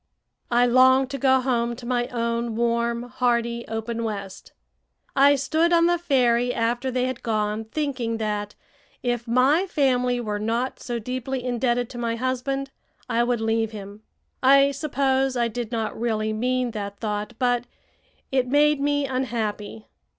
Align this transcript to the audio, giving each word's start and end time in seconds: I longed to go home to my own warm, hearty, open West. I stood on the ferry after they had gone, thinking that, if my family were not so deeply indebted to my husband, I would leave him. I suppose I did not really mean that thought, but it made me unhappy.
I 0.49 0.65
longed 0.65 1.11
to 1.11 1.19
go 1.19 1.39
home 1.41 1.75
to 1.75 1.85
my 1.85 2.07
own 2.07 2.55
warm, 2.55 3.03
hearty, 3.03 3.65
open 3.67 4.03
West. 4.03 4.51
I 5.15 5.35
stood 5.35 5.71
on 5.71 5.85
the 5.85 5.99
ferry 5.99 6.51
after 6.51 6.89
they 6.89 7.05
had 7.05 7.21
gone, 7.21 7.65
thinking 7.65 8.17
that, 8.17 8.55
if 9.03 9.27
my 9.27 9.67
family 9.67 10.19
were 10.19 10.39
not 10.39 10.79
so 10.79 10.97
deeply 10.97 11.43
indebted 11.45 11.87
to 11.91 11.99
my 11.99 12.15
husband, 12.15 12.71
I 13.07 13.23
would 13.23 13.41
leave 13.41 13.73
him. 13.73 14.01
I 14.41 14.71
suppose 14.71 15.37
I 15.37 15.47
did 15.47 15.71
not 15.71 15.95
really 16.01 16.33
mean 16.33 16.71
that 16.71 16.97
thought, 16.97 17.33
but 17.37 17.65
it 18.31 18.47
made 18.47 18.81
me 18.81 19.05
unhappy. 19.05 19.85